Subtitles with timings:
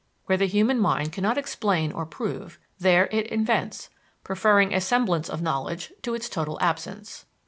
[0.25, 3.91] Where the human mind cannot explain or prove, there it invents;
[4.23, 7.25] preferring a semblance of knowledge to its total absence.